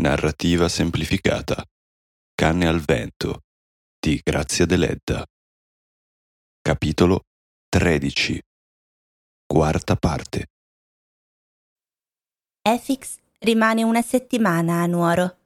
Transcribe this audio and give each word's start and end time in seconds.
Narrativa 0.00 0.66
semplificata. 0.66 1.62
Canne 2.34 2.66
al 2.66 2.80
vento 2.80 3.42
di 3.98 4.18
Grazia 4.24 4.64
Deledda. 4.64 5.26
Capitolo 6.62 7.26
13. 7.68 8.40
Quarta 9.44 9.96
parte. 9.96 10.46
Efix 12.62 13.18
rimane 13.40 13.82
una 13.82 14.00
settimana 14.00 14.80
a 14.80 14.86
Nuoro. 14.86 15.36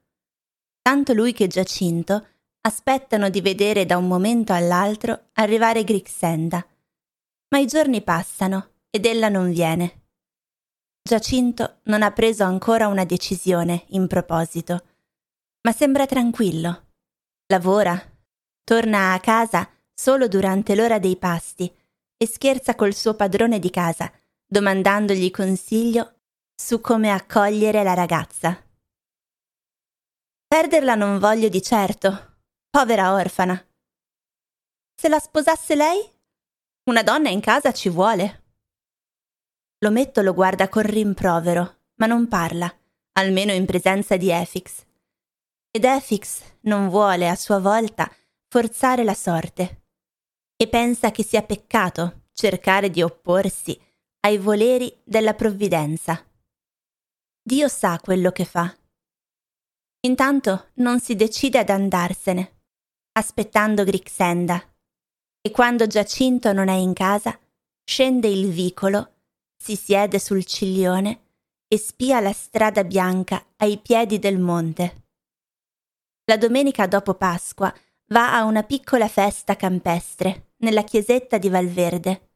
Tanto 0.81 1.15
lui 1.15 1.33
che 1.33 1.49
Giacinto 1.49 2.25
aspettano 2.61 3.31
di 3.31 3.41
vedere 3.41 3.87
da 3.87 3.97
un 3.97 4.07
momento 4.07 4.53
all'altro 4.53 5.31
arrivare 5.33 5.83
Grixenda. 5.83 6.65
Ma 7.49 7.59
i 7.59 7.67
giorni 7.67 8.03
passano 8.03 8.75
ed 8.89 9.05
ella 9.05 9.29
non 9.29 9.51
viene. 9.51 10.04
Giacinto 11.07 11.81
non 11.83 12.03
ha 12.03 12.11
preso 12.13 12.45
ancora 12.45 12.89
una 12.89 13.05
decisione 13.05 13.85
in 13.89 14.07
proposito, 14.07 14.87
ma 15.61 15.73
sembra 15.73 16.07
tranquillo. 16.07 16.93
Lavora, 17.49 17.95
torna 18.65 19.13
a 19.13 19.21
casa 19.21 19.69
solo 19.93 20.29
durante 20.29 20.75
l'ora 20.75 20.99
dei 20.99 21.19
pasti 21.19 21.71
e 22.17 22.27
scherza 22.27 22.75
col 22.75 22.95
suo 22.95 23.13
padrone 23.17 23.59
di 23.59 23.69
casa, 23.69 24.11
domandandogli 24.47 25.31
consiglio 25.31 26.21
su 26.55 26.81
come 26.81 27.11
accogliere 27.11 27.83
la 27.83 27.93
ragazza. 27.93 28.59
Perderla 30.47 30.95
non 30.95 31.19
voglio 31.19 31.51
di 31.51 31.61
certo, 31.61 32.39
povera 32.71 33.13
orfana. 33.13 33.63
Se 34.95 35.11
la 35.11 35.19
sposasse 35.19 35.75
lei? 35.75 36.01
Una 36.85 37.03
donna 37.03 37.29
in 37.29 37.41
casa 37.41 37.73
ci 37.73 37.91
vuole. 37.91 38.44
L'ometto 39.85 40.23
lo 40.23 40.33
guarda 40.33 40.71
con 40.71 40.83
rimprovero, 40.83 41.81
ma 41.97 42.07
non 42.07 42.27
parla, 42.27 42.75
almeno 43.19 43.53
in 43.53 43.67
presenza 43.67 44.17
di 44.17 44.31
Efix. 44.31 44.83
Ed 45.71 45.85
Efix 45.85 46.41
non 46.63 46.89
vuole, 46.89 47.29
a 47.29 47.35
sua 47.35 47.59
volta, 47.59 48.11
forzare 48.49 49.05
la 49.05 49.13
sorte. 49.13 49.83
E 50.57 50.69
pensa 50.69 51.11
che 51.11 51.23
sia 51.23 51.43
peccato 51.43 52.29
cercare 52.33 52.89
di 52.89 53.03
opporsi 53.03 53.79
ai 54.21 54.39
voleri 54.39 54.91
della 55.05 55.35
provvidenza. 55.35 56.25
Dio 57.43 57.69
sa 57.69 58.01
quello 58.03 58.31
che 58.31 58.47
fa. 58.47 58.75
Intanto 60.07 60.71
non 60.77 60.99
si 60.99 61.15
decide 61.15 61.59
ad 61.59 61.69
andarsene, 61.69 62.63
aspettando 63.13 63.85
Grixenda, 63.85 64.63
e 65.43 65.51
quando 65.51 65.87
Giacinto 65.87 66.55
non 66.55 66.69
è 66.69 66.75
in 66.75 66.95
casa, 66.95 67.39
scende 67.85 68.29
il 68.29 68.49
vicolo 68.49 69.14
si 69.65 69.77
siede 69.77 70.19
sul 70.19 70.45
ciglione 70.45 71.21
e 71.67 71.79
spia 71.79 72.21
la 72.21 72.35
strada 72.35 72.85
bianca 72.85 73.43
ai 73.57 73.79
piedi 73.79 74.19
del 74.19 74.39
monte. 74.39 75.07
La 76.27 76.37
domenica 76.37 76.87
dopo 76.87 77.15
Pasqua 77.15 77.73
va 78.09 78.37
a 78.37 78.45
una 78.45 78.63
piccola 78.63 79.09
festa 79.09 79.57
campestre 79.57 80.51
nella 80.59 80.83
chiesetta 80.85 81.39
di 81.39 81.49
Valverde. 81.49 82.33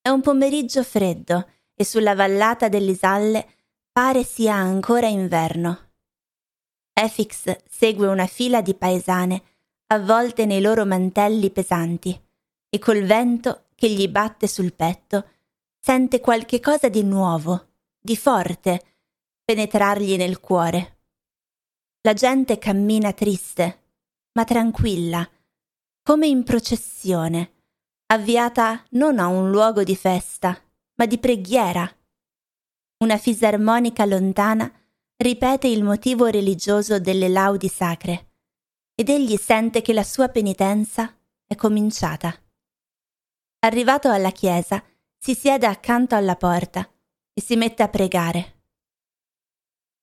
È 0.00 0.08
un 0.08 0.20
pomeriggio 0.20 0.84
freddo 0.84 1.50
e 1.74 1.84
sulla 1.84 2.14
vallata 2.14 2.68
dell'Isalle 2.68 3.48
pare 3.90 4.22
sia 4.22 4.54
ancora 4.54 5.08
inverno. 5.08 5.94
Efix 6.92 7.56
segue 7.68 8.06
una 8.06 8.28
fila 8.28 8.62
di 8.62 8.74
paesane 8.74 9.42
avvolte 9.88 10.46
nei 10.46 10.60
loro 10.60 10.86
mantelli 10.86 11.50
pesanti 11.50 12.16
e 12.68 12.78
col 12.78 13.02
vento 13.02 13.64
che 13.74 13.90
gli 13.90 14.06
batte 14.06 14.46
sul 14.46 14.72
petto 14.72 15.30
sente 15.86 16.18
qualche 16.18 16.58
cosa 16.58 16.88
di 16.88 17.04
nuovo, 17.04 17.74
di 17.96 18.16
forte, 18.16 18.96
penetrargli 19.44 20.16
nel 20.16 20.40
cuore. 20.40 21.02
La 22.00 22.12
gente 22.12 22.58
cammina 22.58 23.12
triste, 23.12 23.84
ma 24.32 24.42
tranquilla, 24.42 25.24
come 26.02 26.26
in 26.26 26.42
processione, 26.42 27.52
avviata 28.06 28.84
non 28.90 29.20
a 29.20 29.28
un 29.28 29.48
luogo 29.48 29.84
di 29.84 29.94
festa, 29.94 30.60
ma 30.96 31.06
di 31.06 31.18
preghiera. 31.18 31.88
Una 33.04 33.16
fisarmonica 33.16 34.04
lontana 34.06 34.68
ripete 35.18 35.68
il 35.68 35.84
motivo 35.84 36.26
religioso 36.26 36.98
delle 36.98 37.28
laudi 37.28 37.68
sacre, 37.68 38.32
ed 38.92 39.08
egli 39.08 39.36
sente 39.36 39.82
che 39.82 39.92
la 39.92 40.02
sua 40.02 40.30
penitenza 40.30 41.16
è 41.46 41.54
cominciata. 41.54 42.36
Arrivato 43.60 44.10
alla 44.10 44.32
chiesa, 44.32 44.82
si 45.18 45.34
siede 45.34 45.66
accanto 45.66 46.14
alla 46.14 46.36
porta 46.36 46.88
e 47.32 47.40
si 47.40 47.56
mette 47.56 47.82
a 47.82 47.88
pregare. 47.88 48.54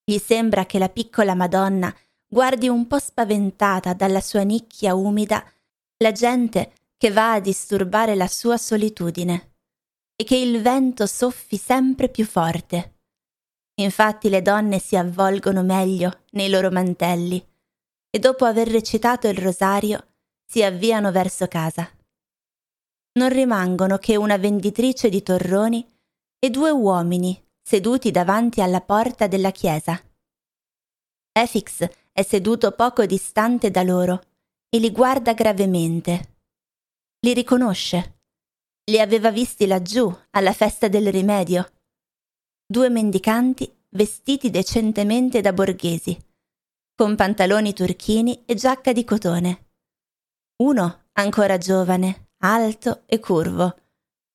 Gli 0.03 0.17
sembra 0.17 0.65
che 0.65 0.79
la 0.79 0.89
piccola 0.89 1.33
Madonna 1.33 1.93
guardi 2.27 2.67
un 2.67 2.87
po' 2.87 2.99
spaventata 2.99 3.93
dalla 3.93 4.21
sua 4.21 4.41
nicchia 4.41 4.95
umida 4.95 5.43
la 5.97 6.11
gente 6.11 6.73
che 6.97 7.11
va 7.11 7.33
a 7.33 7.39
disturbare 7.39 8.15
la 8.15 8.27
sua 8.27 8.57
solitudine 8.57 9.53
e 10.15 10.23
che 10.23 10.35
il 10.35 10.61
vento 10.61 11.05
soffi 11.05 11.57
sempre 11.57 12.09
più 12.09 12.25
forte. 12.25 12.99
Infatti 13.75 14.29
le 14.29 14.41
donne 14.41 14.79
si 14.79 14.95
avvolgono 14.95 15.63
meglio 15.63 16.23
nei 16.31 16.49
loro 16.49 16.69
mantelli 16.69 17.43
e 18.09 18.19
dopo 18.19 18.45
aver 18.45 18.67
recitato 18.67 19.27
il 19.27 19.37
rosario 19.37 20.07
si 20.45 20.61
avviano 20.63 21.11
verso 21.11 21.47
casa 21.47 21.89
non 23.13 23.29
rimangono 23.29 23.97
che 23.97 24.15
una 24.15 24.37
venditrice 24.37 25.09
di 25.09 25.21
torroni 25.21 25.87
e 26.39 26.49
due 26.49 26.71
uomini 26.71 27.41
seduti 27.61 28.11
davanti 28.11 28.61
alla 28.61 28.81
porta 28.81 29.27
della 29.27 29.51
chiesa. 29.51 30.01
Efix 31.31 31.87
è 32.11 32.21
seduto 32.21 32.71
poco 32.71 33.05
distante 33.05 33.71
da 33.71 33.83
loro 33.83 34.21
e 34.69 34.79
li 34.79 34.91
guarda 34.91 35.33
gravemente. 35.33 36.37
Li 37.19 37.33
riconosce. 37.33 38.19
Li 38.85 38.99
aveva 38.99 39.31
visti 39.31 39.65
laggiù, 39.65 40.13
alla 40.31 40.51
festa 40.51 40.87
del 40.89 41.09
rimedio. 41.11 41.71
Due 42.65 42.89
mendicanti 42.89 43.71
vestiti 43.89 44.49
decentemente 44.49 45.39
da 45.39 45.53
borghesi, 45.53 46.17
con 46.95 47.15
pantaloni 47.15 47.73
turchini 47.73 48.43
e 48.45 48.55
giacca 48.55 48.91
di 48.91 49.05
cotone. 49.05 49.71
Uno, 50.63 51.05
ancora 51.13 51.57
giovane, 51.57 52.22
alto 52.45 53.03
e 53.05 53.19
curvo, 53.19 53.73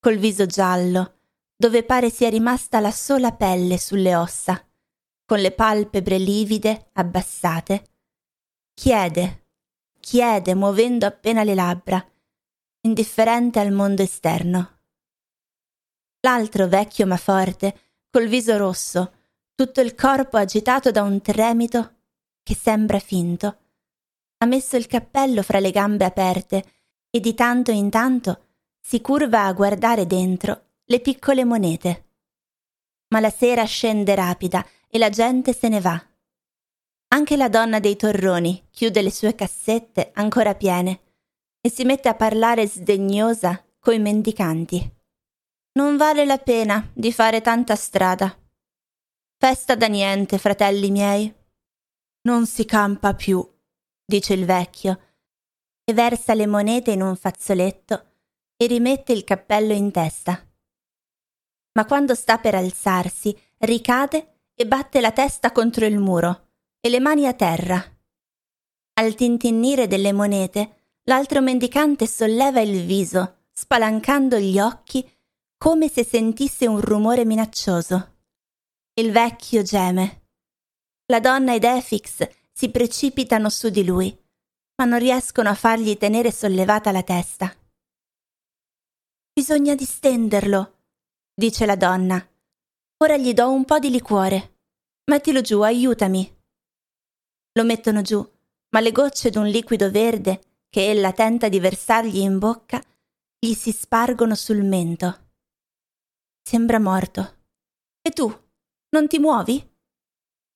col 0.00 0.16
viso 0.16 0.46
giallo, 0.46 1.16
dove 1.54 1.84
pare 1.84 2.08
sia 2.08 2.30
rimasta 2.30 2.80
la 2.80 2.90
sola 2.90 3.32
pelle 3.32 3.78
sulle 3.78 4.16
ossa, 4.16 4.64
con 5.26 5.40
le 5.40 5.52
palpebre 5.52 6.18
livide, 6.18 6.88
abbassate. 6.92 7.84
Chiede, 8.72 9.46
chiede, 10.00 10.54
muovendo 10.54 11.04
appena 11.04 11.44
le 11.44 11.54
labbra, 11.54 12.02
indifferente 12.82 13.58
al 13.58 13.72
mondo 13.72 14.02
esterno. 14.02 14.78
L'altro 16.20 16.66
vecchio 16.66 17.06
ma 17.06 17.18
forte, 17.18 17.78
col 18.10 18.26
viso 18.26 18.56
rosso, 18.56 19.12
tutto 19.54 19.82
il 19.82 19.94
corpo 19.94 20.38
agitato 20.38 20.90
da 20.90 21.02
un 21.02 21.20
tremito 21.20 21.96
che 22.42 22.54
sembra 22.54 23.00
finto, 23.00 23.58
ha 24.38 24.46
messo 24.46 24.76
il 24.76 24.86
cappello 24.86 25.42
fra 25.42 25.58
le 25.58 25.70
gambe 25.72 26.06
aperte 26.06 26.76
e 27.18 27.20
di 27.20 27.34
tanto 27.34 27.72
in 27.72 27.90
tanto 27.90 28.46
si 28.80 29.00
curva 29.00 29.44
a 29.44 29.52
guardare 29.52 30.06
dentro 30.06 30.66
le 30.84 31.00
piccole 31.00 31.44
monete. 31.44 32.06
Ma 33.08 33.20
la 33.20 33.30
sera 33.30 33.64
scende 33.64 34.14
rapida 34.14 34.64
e 34.88 34.98
la 34.98 35.10
gente 35.10 35.52
se 35.52 35.68
ne 35.68 35.80
va. 35.80 36.00
Anche 37.08 37.36
la 37.36 37.48
donna 37.48 37.80
dei 37.80 37.96
torroni 37.96 38.68
chiude 38.70 39.02
le 39.02 39.10
sue 39.10 39.34
cassette 39.34 40.12
ancora 40.14 40.54
piene 40.54 41.00
e 41.60 41.70
si 41.70 41.84
mette 41.84 42.08
a 42.08 42.14
parlare 42.14 42.66
sdegnosa 42.66 43.64
coi 43.80 43.98
mendicanti. 43.98 44.96
Non 45.72 45.96
vale 45.96 46.24
la 46.24 46.38
pena 46.38 46.88
di 46.94 47.12
fare 47.12 47.40
tanta 47.40 47.74
strada. 47.74 48.34
Festa 49.36 49.74
da 49.74 49.88
niente, 49.88 50.38
fratelli 50.38 50.90
miei. 50.90 51.34
Non 52.22 52.46
si 52.46 52.64
campa 52.64 53.14
più, 53.14 53.46
dice 54.04 54.34
il 54.34 54.44
vecchio, 54.44 55.07
e 55.88 55.94
versa 55.94 56.34
le 56.34 56.46
monete 56.46 56.90
in 56.90 57.00
un 57.00 57.16
fazzoletto 57.16 58.08
e 58.58 58.66
rimette 58.66 59.14
il 59.14 59.24
cappello 59.24 59.72
in 59.72 59.90
testa. 59.90 60.46
Ma 61.72 61.86
quando 61.86 62.14
sta 62.14 62.36
per 62.36 62.54
alzarsi, 62.54 63.34
ricade 63.60 64.40
e 64.54 64.66
batte 64.66 65.00
la 65.00 65.12
testa 65.12 65.50
contro 65.50 65.86
il 65.86 65.98
muro 65.98 66.48
e 66.78 66.90
le 66.90 67.00
mani 67.00 67.26
a 67.26 67.32
terra. 67.32 67.82
Al 69.00 69.14
tintinnire 69.14 69.86
delle 69.86 70.12
monete, 70.12 70.88
l'altro 71.04 71.40
mendicante 71.40 72.06
solleva 72.06 72.60
il 72.60 72.84
viso, 72.84 73.44
spalancando 73.50 74.36
gli 74.36 74.60
occhi 74.60 75.10
come 75.56 75.88
se 75.88 76.04
sentisse 76.04 76.66
un 76.66 76.82
rumore 76.82 77.24
minaccioso. 77.24 78.16
Il 78.92 79.10
vecchio 79.10 79.62
geme. 79.62 80.26
La 81.06 81.20
donna 81.20 81.54
ed 81.54 81.64
Efix 81.64 82.28
si 82.52 82.70
precipitano 82.70 83.48
su 83.48 83.70
di 83.70 83.86
lui 83.86 84.26
ma 84.78 84.84
non 84.84 84.98
riescono 84.98 85.48
a 85.48 85.54
fargli 85.54 85.96
tenere 85.96 86.30
sollevata 86.30 86.92
la 86.92 87.02
testa. 87.02 87.52
Bisogna 89.32 89.74
distenderlo, 89.74 90.82
dice 91.34 91.66
la 91.66 91.76
donna. 91.76 92.24
Ora 92.98 93.16
gli 93.16 93.32
do 93.32 93.50
un 93.50 93.64
po' 93.64 93.78
di 93.78 93.90
liquore. 93.90 94.56
Mettilo 95.10 95.40
giù, 95.40 95.60
aiutami. 95.60 96.36
Lo 97.52 97.64
mettono 97.64 98.02
giù, 98.02 98.24
ma 98.70 98.80
le 98.80 98.92
gocce 98.92 99.30
d'un 99.30 99.46
liquido 99.46 99.90
verde 99.90 100.62
che 100.68 100.90
ella 100.90 101.12
tenta 101.12 101.48
di 101.48 101.58
versargli 101.58 102.18
in 102.18 102.38
bocca 102.38 102.80
gli 103.38 103.54
si 103.54 103.72
spargono 103.72 104.34
sul 104.34 104.62
mento. 104.62 105.30
Sembra 106.42 106.78
morto. 106.78 107.36
E 108.00 108.10
tu? 108.10 108.26
Non 108.90 109.06
ti 109.08 109.18
muovi? 109.18 109.76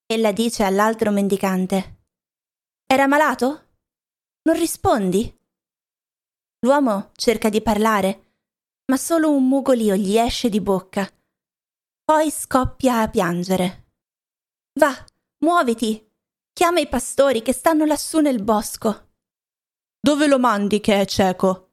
Ella 0.06 0.32
dice 0.32 0.64
all'altro 0.64 1.10
mendicante. 1.10 2.04
Era 2.86 3.06
malato? 3.06 3.61
Non 4.44 4.56
rispondi? 4.56 5.38
L'uomo 6.60 7.10
cerca 7.14 7.48
di 7.48 7.62
parlare, 7.62 8.38
ma 8.86 8.96
solo 8.96 9.30
un 9.30 9.46
mugolio 9.46 9.94
gli 9.94 10.16
esce 10.16 10.48
di 10.48 10.60
bocca. 10.60 11.08
Poi 12.04 12.30
scoppia 12.30 13.02
a 13.02 13.08
piangere. 13.08 13.90
Va, 14.80 14.92
muoviti! 15.44 16.10
Chiama 16.52 16.80
i 16.80 16.88
pastori 16.88 17.40
che 17.40 17.52
stanno 17.52 17.84
lassù 17.84 18.18
nel 18.18 18.42
bosco. 18.42 19.10
Dove 20.00 20.26
lo 20.26 20.38
mandi 20.38 20.80
che 20.80 21.00
è 21.00 21.06
cieco? 21.06 21.70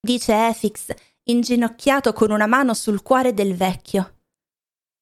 dice 0.00 0.46
Efix, 0.46 0.94
inginocchiato 1.24 2.12
con 2.12 2.30
una 2.30 2.46
mano 2.46 2.72
sul 2.72 3.02
cuore 3.02 3.34
del 3.34 3.54
vecchio. 3.56 4.20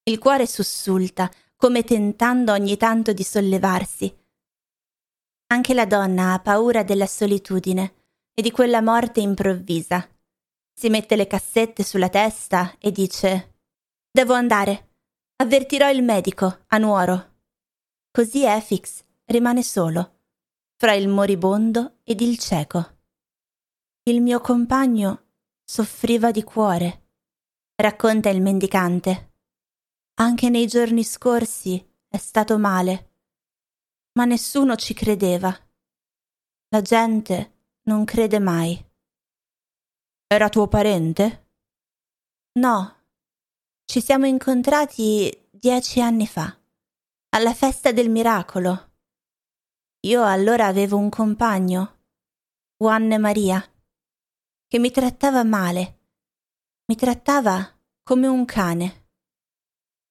Il 0.05 0.19
cuore 0.19 0.47
sussulta, 0.47 1.31
come 1.55 1.85
tentando 1.85 2.53
ogni 2.53 2.77
tanto 2.79 3.13
di 3.13 3.23
sollevarsi. 3.23 4.24
Anche 5.49 5.75
la 5.75 5.87
donna 5.87 6.33
ha 6.33 6.41
paura 6.41 6.83
della 6.83 7.07
solitudine 7.07 7.95
e 8.35 8.43
di 8.43 8.51
quella 8.51 8.81
morte 8.81 9.21
improvvisa. 9.21 10.09
Si 10.73 10.89
mette 10.89 11.17
le 11.17 11.27
cassette 11.27 11.83
sulla 11.83 12.09
testa 12.09 12.77
e 12.79 12.91
dice 12.91 13.55
Devo 14.11 14.33
andare. 14.35 14.91
Avvertirò 15.37 15.91
il 15.91 16.03
medico 16.03 16.65
a 16.69 16.79
Nuoro. 16.79 17.33
Così 18.11 18.45
Efix 18.45 19.03
rimane 19.27 19.63
solo, 19.63 20.21
fra 20.77 20.93
il 20.93 21.09
moribondo 21.09 21.99
ed 22.05 22.21
il 22.21 22.39
cieco. 22.39 22.99
Il 24.05 24.21
mio 24.21 24.41
compagno 24.41 25.31
soffriva 25.65 26.31
di 26.31 26.45
cuore, 26.45 27.09
racconta 27.75 28.29
il 28.29 28.41
mendicante. 28.41 29.33
Anche 30.21 30.49
nei 30.49 30.69
giorni 30.69 31.03
scorsi 31.03 31.85
è 32.07 32.17
stato 32.19 32.59
male, 32.59 33.14
ma 34.15 34.25
nessuno 34.25 34.77
ci 34.77 34.95
credeva. 34.95 35.57
La 36.69 36.83
gente 36.83 37.79
non 37.83 38.05
crede 38.05 38.39
mai. 38.39 38.83
Era 40.27 40.49
tuo 40.49 40.67
parente? 40.67 41.51
No, 42.59 43.03
ci 43.85 44.01
siamo 44.01 44.27
incontrati 44.27 45.49
dieci 45.51 46.01
anni 46.01 46.27
fa, 46.27 46.57
alla 47.31 47.55
festa 47.55 47.93
del 47.93 48.11
miracolo. 48.11 48.93
Io 50.07 50.25
allora 50.25 50.67
avevo 50.67 50.97
un 50.97 51.09
compagno, 51.09 51.99
Juanne 52.77 53.19
Maria 53.19 53.69
che 54.75 54.81
mi 54.81 54.91
trattava 54.91 55.45
male. 55.45 56.01
Mi 56.87 56.97
trattava 56.97 57.65
come 58.03 58.27
un 58.27 58.45
cane. 58.45 59.07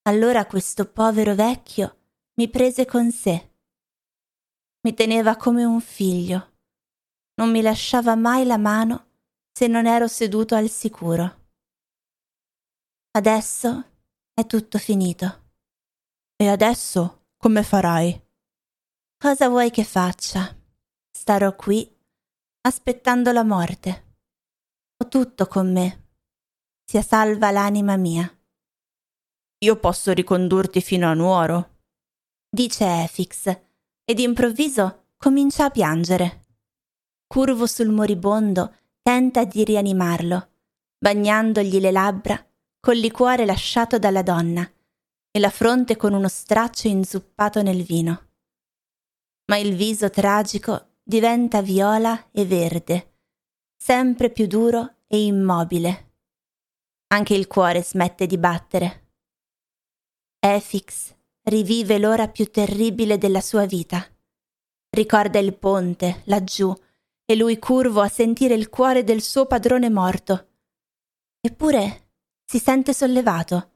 Allora 0.03 0.45
questo 0.45 0.89
povero 0.89 1.35
vecchio 1.35 1.97
mi 2.35 2.47
prese 2.47 2.85
con 2.85 3.11
sé. 3.11 3.52
Mi 4.85 4.93
teneva 4.93 5.37
come 5.37 5.63
un 5.63 5.79
figlio. 5.79 6.57
Non 7.35 7.51
mi 7.51 7.61
lasciava 7.61 8.15
mai 8.15 8.45
la 8.45 8.57
mano 8.57 9.11
se 9.51 9.67
non 9.67 9.85
ero 9.85 10.07
seduto 10.07 10.55
al 10.55 10.69
sicuro. 10.69 11.41
Adesso 13.11 13.83
è 14.33 14.45
tutto 14.45 14.77
finito. 14.77 15.51
E 16.35 16.49
adesso 16.49 17.27
come 17.37 17.63
farai? 17.63 18.21
Cosa 19.17 19.47
vuoi 19.47 19.71
che 19.71 19.85
faccia? 19.85 20.53
Starò 21.09 21.55
qui 21.55 21.89
aspettando 22.61 23.31
la 23.31 23.43
morte. 23.43 24.17
Ho 24.97 25.07
tutto 25.07 25.47
con 25.47 25.71
me. 25.71 26.07
Sia 26.83 27.01
salva 27.01 27.51
l'anima 27.51 27.95
mia. 27.95 28.29
Io 29.59 29.79
posso 29.79 30.11
ricondurti 30.11 30.81
fino 30.81 31.07
a 31.07 31.13
Nuoro, 31.13 31.79
dice 32.49 33.03
Efix, 33.03 33.72
ed 34.03 34.19
improvviso 34.19 35.07
comincia 35.17 35.65
a 35.65 35.69
piangere. 35.69 36.45
Curvo 37.27 37.65
sul 37.65 37.89
moribondo, 37.89 38.75
tenta 39.01 39.43
di 39.45 39.63
rianimarlo, 39.63 40.49
bagnandogli 40.97 41.79
le 41.79 41.91
labbra 41.91 42.47
col 42.79 42.97
liquore 42.97 43.45
lasciato 43.45 43.97
dalla 43.97 44.21
donna 44.21 44.69
e 45.31 45.39
la 45.39 45.49
fronte 45.49 45.95
con 45.95 46.13
uno 46.13 46.27
straccio 46.27 46.87
inzuppato 46.87 47.61
nel 47.61 47.83
vino. 47.83 48.27
Ma 49.45 49.57
il 49.57 49.75
viso 49.75 50.09
tragico 50.09 50.97
diventa 51.03 51.61
viola 51.61 52.29
e 52.31 52.45
verde 52.45 53.07
sempre 53.83 54.29
più 54.29 54.47
duro 54.47 54.99
e 55.07 55.25
immobile. 55.25 56.11
Anche 57.07 57.33
il 57.33 57.47
cuore 57.47 57.83
smette 57.83 58.25
di 58.25 58.37
battere. 58.37 59.09
Efix 60.39 61.12
rivive 61.43 61.97
l'ora 61.99 62.27
più 62.27 62.49
terribile 62.49 63.17
della 63.17 63.41
sua 63.41 63.65
vita. 63.65 64.05
Ricorda 64.89 65.39
il 65.39 65.55
ponte, 65.55 66.21
laggiù, 66.25 66.73
e 67.25 67.35
lui 67.35 67.57
curvo 67.57 68.01
a 68.01 68.09
sentire 68.09 68.53
il 68.53 68.69
cuore 68.69 69.03
del 69.03 69.21
suo 69.21 69.45
padrone 69.45 69.89
morto. 69.89 70.47
Eppure 71.41 72.11
si 72.45 72.59
sente 72.59 72.93
sollevato, 72.93 73.71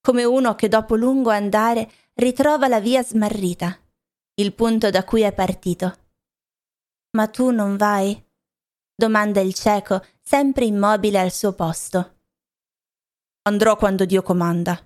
come 0.00 0.24
uno 0.24 0.54
che 0.54 0.68
dopo 0.68 0.96
lungo 0.96 1.30
andare 1.30 1.90
ritrova 2.14 2.68
la 2.68 2.80
via 2.80 3.02
smarrita, 3.02 3.78
il 4.34 4.54
punto 4.54 4.90
da 4.90 5.04
cui 5.04 5.22
è 5.22 5.32
partito. 5.32 5.94
Ma 7.16 7.28
tu 7.28 7.50
non 7.50 7.76
vai? 7.76 8.22
domanda 8.96 9.40
il 9.40 9.54
cieco, 9.54 10.04
sempre 10.20 10.64
immobile 10.64 11.18
al 11.18 11.32
suo 11.32 11.52
posto. 11.52 12.18
Andrò 13.42 13.76
quando 13.76 14.04
Dio 14.04 14.22
comanda. 14.22 14.80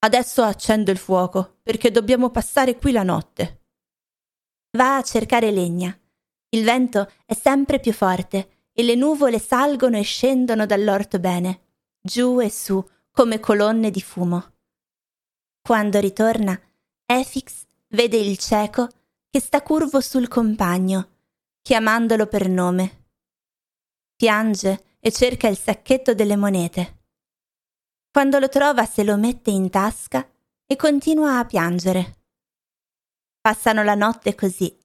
Adesso 0.00 0.42
accendo 0.42 0.90
il 0.90 0.98
fuoco, 0.98 1.58
perché 1.62 1.90
dobbiamo 1.90 2.30
passare 2.30 2.76
qui 2.76 2.92
la 2.92 3.02
notte. 3.02 3.64
Va 4.76 4.96
a 4.96 5.02
cercare 5.02 5.50
legna. 5.50 5.96
Il 6.50 6.64
vento 6.64 7.10
è 7.24 7.34
sempre 7.34 7.80
più 7.80 7.92
forte 7.92 8.68
e 8.72 8.82
le 8.82 8.94
nuvole 8.94 9.38
salgono 9.38 9.96
e 9.96 10.02
scendono 10.02 10.66
dall'orto 10.66 11.18
bene, 11.18 11.60
giù 12.00 12.40
e 12.40 12.50
su, 12.50 12.84
come 13.10 13.40
colonne 13.40 13.90
di 13.90 14.00
fumo. 14.00 14.54
Quando 15.60 16.00
ritorna, 16.00 16.58
Efix 17.06 17.64
vede 17.88 18.16
il 18.16 18.38
cieco 18.38 18.88
che 19.28 19.40
sta 19.40 19.62
curvo 19.62 20.00
sul 20.00 20.28
compagno, 20.28 21.08
chiamandolo 21.62 22.26
per 22.26 22.48
nome 22.48 23.00
piange 24.20 24.98
e 25.00 25.10
cerca 25.12 25.48
il 25.48 25.56
sacchetto 25.56 26.12
delle 26.12 26.36
monete. 26.36 26.99
Quando 28.12 28.40
lo 28.40 28.48
trova 28.48 28.86
se 28.86 29.04
lo 29.04 29.16
mette 29.16 29.50
in 29.50 29.70
tasca 29.70 30.28
e 30.66 30.74
continua 30.74 31.38
a 31.38 31.44
piangere. 31.44 32.18
Passano 33.40 33.84
la 33.84 33.94
notte 33.94 34.34
così. 34.34 34.76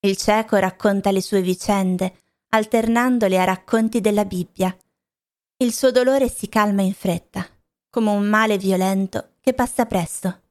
Il 0.00 0.18
cieco 0.18 0.56
racconta 0.56 1.10
le 1.10 1.22
sue 1.22 1.40
vicende, 1.40 2.20
alternandole 2.50 3.40
a 3.40 3.44
racconti 3.44 4.02
della 4.02 4.26
Bibbia. 4.26 4.76
Il 5.56 5.72
suo 5.72 5.90
dolore 5.90 6.28
si 6.28 6.50
calma 6.50 6.82
in 6.82 6.92
fretta, 6.92 7.46
come 7.88 8.10
un 8.10 8.28
male 8.28 8.58
violento 8.58 9.36
che 9.40 9.54
passa 9.54 9.86
presto. 9.86 10.42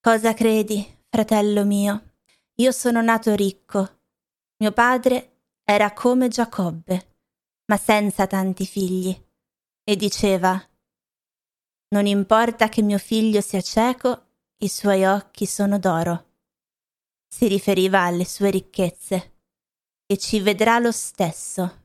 Cosa 0.00 0.34
credi, 0.34 0.84
fratello 1.08 1.64
mio? 1.64 2.14
Io 2.56 2.72
sono 2.72 3.00
nato 3.00 3.34
ricco. 3.36 4.00
Mio 4.56 4.72
padre 4.72 5.42
era 5.62 5.92
come 5.92 6.26
Giacobbe, 6.26 7.16
ma 7.66 7.76
senza 7.76 8.26
tanti 8.26 8.66
figli, 8.66 9.16
e 9.84 9.96
diceva 9.96 10.60
Non 11.92 12.06
importa 12.06 12.68
che 12.68 12.82
mio 12.82 12.98
figlio 12.98 13.40
sia 13.40 13.60
cieco, 13.60 14.26
i 14.58 14.68
suoi 14.68 15.04
occhi 15.04 15.46
sono 15.46 15.78
d'oro. 15.78 16.26
Si 17.28 17.46
riferiva 17.46 18.02
alle 18.02 18.24
sue 18.24 18.50
ricchezze, 18.50 19.34
e 20.06 20.16
ci 20.16 20.40
vedrà 20.40 20.78
lo 20.78 20.92
stesso. 20.92 21.84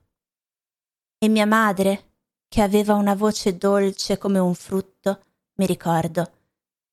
E 1.18 1.28
mia 1.28 1.46
madre, 1.46 2.12
che 2.48 2.62
aveva 2.62 2.94
una 2.94 3.14
voce 3.14 3.56
dolce 3.56 4.18
come 4.18 4.38
un 4.38 4.54
frutto, 4.54 5.24
mi 5.54 5.66
ricordo, 5.66 6.32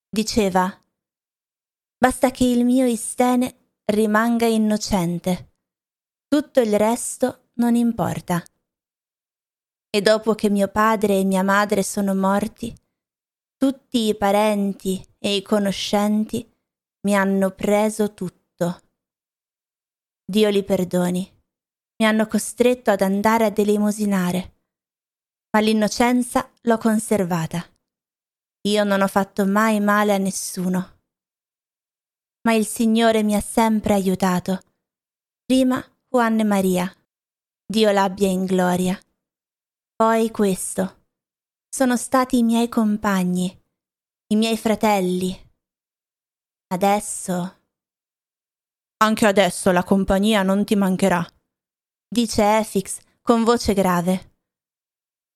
diceva 0.10 0.78
Basta 1.98 2.32
che 2.32 2.44
il 2.44 2.66
mio 2.66 2.86
Istene 2.86 3.56
rimanga 3.86 4.46
innocente 4.46 5.52
tutto 6.34 6.62
il 6.62 6.80
resto 6.80 7.50
non 7.58 7.76
importa. 7.76 8.44
E 9.88 10.02
dopo 10.02 10.34
che 10.34 10.50
mio 10.50 10.68
padre 10.68 11.20
e 11.20 11.24
mia 11.24 11.44
madre 11.44 11.84
sono 11.84 12.16
morti, 12.16 12.76
tutti 13.64 14.10
i 14.10 14.16
parenti 14.18 15.02
e 15.18 15.38
i 15.38 15.42
conoscenti 15.42 16.46
mi 17.04 17.16
hanno 17.16 17.52
preso 17.52 18.14
tutto. 18.14 18.82
Dio 20.26 20.50
li 20.50 20.66
perdoni. 20.66 21.22
Mi 21.96 22.06
hanno 22.06 22.28
costretto 22.28 22.92
ad 22.92 23.00
andare 23.00 23.46
ad 23.46 23.58
elemosinare, 23.58 24.56
ma 25.52 25.62
l'innocenza 25.62 26.52
l'ho 26.64 26.78
conservata. 26.78 27.66
Io 28.68 28.84
non 28.84 29.02
ho 29.02 29.08
fatto 29.08 29.46
mai 29.46 29.80
male 29.80 30.14
a 30.14 30.18
nessuno. 30.18 31.00
ma 32.42 32.52
il 32.52 32.66
Signore 32.66 33.24
mi 33.24 33.34
ha 33.34 33.40
sempre 33.40 33.94
aiutato. 33.94 34.60
Prima 35.46 35.82
Juan 36.10 36.38
e 36.38 36.44
Maria, 36.44 36.94
Dio 37.66 37.92
l'abbia 37.92 38.28
in 38.28 38.44
gloria. 38.44 39.00
Poi 39.96 40.30
questo. 40.32 41.03
Sono 41.76 41.98
stati 41.98 42.38
i 42.38 42.44
miei 42.44 42.70
compagni, 42.70 43.46
i 44.28 44.36
miei 44.36 44.60
fratelli. 44.60 45.36
Adesso... 46.68 47.62
Anche 48.98 49.26
adesso 49.26 49.72
la 49.72 49.84
compagnia 49.84 50.44
non 50.44 50.66
ti 50.66 50.76
mancherà, 50.76 51.28
dice 52.08 52.60
Efix 52.60 53.00
con 53.24 53.44
voce 53.44 53.74
grave. 53.74 54.36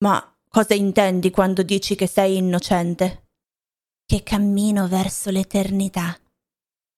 Ma 0.04 0.38
cosa 0.48 0.76
intendi 0.76 1.32
quando 1.32 1.64
dici 1.64 1.96
che 1.96 2.06
sei 2.06 2.38
innocente? 2.38 3.30
Che 4.06 4.22
cammino 4.22 4.88
verso 4.88 5.32
l'eternità, 5.32 6.16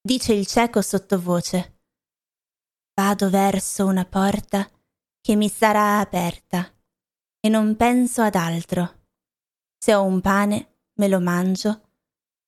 dice 0.02 0.34
il 0.34 0.48
cieco 0.48 0.82
sottovoce. 0.82 1.80
Vado 2.94 3.30
verso 3.30 3.86
una 3.86 4.04
porta 4.04 4.70
che 5.22 5.38
mi 5.38 5.48
sarà 5.48 6.00
aperta 6.00 6.70
e 7.40 7.48
non 7.48 7.78
penso 7.78 8.22
ad 8.22 8.36
altro. 8.36 8.98
Se 9.82 9.94
ho 9.94 10.04
un 10.04 10.20
pane, 10.20 10.76
me 10.96 11.08
lo 11.08 11.22
mangio, 11.22 11.82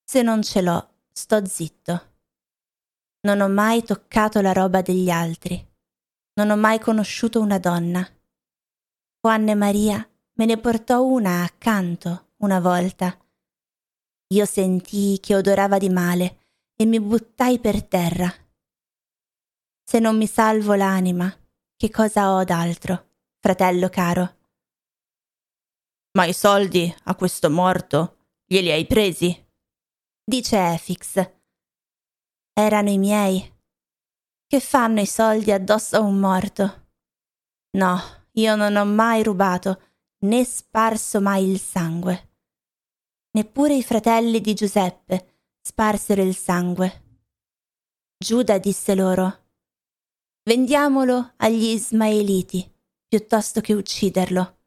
se 0.03 0.21
non 0.21 0.43
ce 0.43 0.61
l'ho, 0.61 0.89
sto 1.13 1.45
zitto. 1.45 2.09
Non 3.21 3.39
ho 3.39 3.47
mai 3.47 3.83
toccato 3.83 4.41
la 4.41 4.51
roba 4.51 4.81
degli 4.81 5.09
altri. 5.09 5.65
Non 6.33 6.49
ho 6.49 6.57
mai 6.57 6.79
conosciuto 6.79 7.39
una 7.39 7.57
donna. 7.57 8.05
Juan 9.21 9.47
e 9.47 9.55
Maria 9.55 10.05
me 10.33 10.45
ne 10.45 10.57
portò 10.57 11.03
una 11.03 11.43
accanto 11.43 12.31
una 12.37 12.59
volta. 12.59 13.17
Io 14.33 14.45
sentii 14.45 15.21
che 15.21 15.35
odorava 15.35 15.77
di 15.77 15.89
male 15.89 16.39
e 16.75 16.85
mi 16.85 16.99
buttai 16.99 17.59
per 17.59 17.83
terra. 17.83 18.29
Se 19.83 19.99
non 19.99 20.17
mi 20.17 20.27
salvo 20.27 20.73
l'anima, 20.73 21.33
che 21.77 21.89
cosa 21.89 22.33
ho 22.33 22.43
d'altro, 22.43 23.09
fratello 23.39 23.87
caro? 23.87 24.39
Ma 26.13 26.25
i 26.25 26.33
soldi 26.33 26.93
a 27.05 27.15
questo 27.15 27.49
morto 27.49 28.17
glieli 28.45 28.71
hai 28.71 28.85
presi? 28.85 29.49
dice 30.23 30.73
Efix 30.73 31.39
erano 32.53 32.89
i 32.89 32.97
miei. 32.97 33.59
Che 34.45 34.59
fanno 34.59 34.99
i 34.99 35.05
soldi 35.05 35.51
addosso 35.51 35.95
a 35.97 36.01
un 36.01 36.19
morto? 36.19 36.89
No, 37.77 37.99
io 38.33 38.55
non 38.55 38.75
ho 38.75 38.85
mai 38.85 39.23
rubato, 39.23 39.81
né 40.25 40.43
sparso 40.43 41.21
mai 41.21 41.49
il 41.49 41.59
sangue. 41.59 42.29
Neppure 43.31 43.75
i 43.75 43.83
fratelli 43.83 44.41
di 44.41 44.53
Giuseppe 44.53 45.39
sparsero 45.61 46.21
il 46.21 46.35
sangue. 46.35 47.19
Giuda 48.17 48.57
disse 48.57 48.93
loro, 48.93 49.45
vendiamolo 50.43 51.33
agli 51.37 51.63
Ismaeliti 51.63 52.69
piuttosto 53.07 53.61
che 53.61 53.73
ucciderlo. 53.73 54.60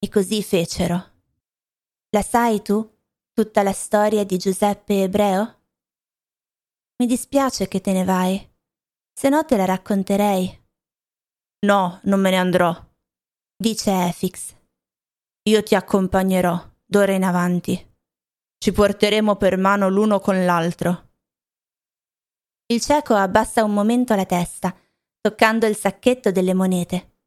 E 0.00 0.08
così 0.08 0.42
fecero. 0.42 1.16
La 2.10 2.22
sai 2.22 2.62
tu 2.62 2.88
tutta 3.32 3.62
la 3.62 3.72
storia 3.72 4.24
di 4.24 4.36
Giuseppe 4.36 5.02
ebreo? 5.02 5.56
Mi 6.98 7.06
dispiace 7.06 7.66
che 7.66 7.80
te 7.80 7.92
ne 7.92 8.04
vai, 8.04 8.56
se 9.12 9.28
no 9.28 9.44
te 9.44 9.56
la 9.56 9.64
racconterei. 9.64 10.66
No, 11.66 12.00
non 12.04 12.20
me 12.20 12.30
ne 12.30 12.36
andrò, 12.36 12.72
dice 13.56 13.90
Efix. 14.06 14.54
Io 15.48 15.62
ti 15.64 15.74
accompagnerò, 15.74 16.60
d'ora 16.84 17.12
in 17.12 17.24
avanti. 17.24 17.96
Ci 18.58 18.72
porteremo 18.72 19.36
per 19.36 19.56
mano 19.56 19.88
l'uno 19.88 20.20
con 20.20 20.44
l'altro. 20.44 21.10
Il 22.66 22.80
cieco 22.80 23.14
abbassa 23.14 23.64
un 23.64 23.72
momento 23.72 24.14
la 24.14 24.26
testa, 24.26 24.76
toccando 25.20 25.66
il 25.66 25.74
sacchetto 25.76 26.30
delle 26.30 26.54
monete. 26.54 27.17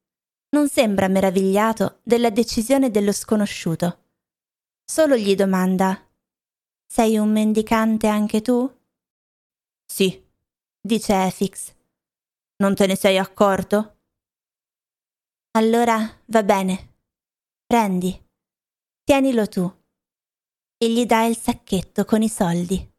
Non 0.53 0.67
sembra 0.67 1.07
meravigliato 1.07 2.01
della 2.03 2.29
decisione 2.29 2.91
dello 2.91 3.13
sconosciuto. 3.13 3.99
Solo 4.83 5.15
gli 5.15 5.33
domanda 5.33 6.05
Sei 6.85 7.17
un 7.17 7.31
mendicante 7.31 8.07
anche 8.07 8.41
tu? 8.41 8.69
Sì, 9.85 10.21
dice 10.81 11.23
Efix. 11.23 11.73
Non 12.57 12.75
te 12.75 12.85
ne 12.85 12.97
sei 12.97 13.17
accorto? 13.17 13.99
Allora 15.51 15.97
va 16.25 16.43
bene. 16.43 16.95
Prendi. 17.65 18.21
Tienilo 19.05 19.47
tu. 19.47 19.63
E 20.77 20.91
gli 20.91 21.05
dà 21.05 21.23
il 21.23 21.37
sacchetto 21.37 22.03
con 22.03 22.21
i 22.21 22.29
soldi. 22.29 22.90